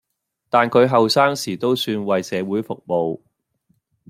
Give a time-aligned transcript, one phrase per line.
[0.49, 3.21] 但佢後生時都算為社會服務